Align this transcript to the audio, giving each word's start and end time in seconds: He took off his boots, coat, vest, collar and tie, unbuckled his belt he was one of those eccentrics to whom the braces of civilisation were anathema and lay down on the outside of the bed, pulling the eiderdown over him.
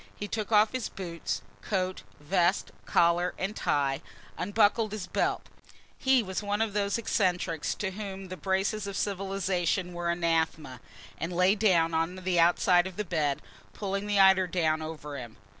He 0.15 0.27
took 0.27 0.51
off 0.51 0.71
his 0.71 0.89
boots, 0.89 1.43
coat, 1.61 2.01
vest, 2.19 2.71
collar 2.87 3.35
and 3.37 3.55
tie, 3.55 4.01
unbuckled 4.35 4.93
his 4.93 5.05
belt 5.05 5.43
he 5.95 6.23
was 6.23 6.41
one 6.41 6.59
of 6.59 6.73
those 6.73 6.97
eccentrics 6.97 7.75
to 7.75 7.91
whom 7.91 8.29
the 8.29 8.35
braces 8.35 8.87
of 8.87 8.97
civilisation 8.97 9.93
were 9.93 10.09
anathema 10.09 10.81
and 11.19 11.31
lay 11.31 11.53
down 11.53 11.93
on 11.93 12.15
the 12.15 12.39
outside 12.39 12.87
of 12.87 12.95
the 12.97 13.05
bed, 13.05 13.43
pulling 13.73 14.07
the 14.07 14.19
eiderdown 14.19 14.81
over 14.81 15.19
him. 15.19 15.37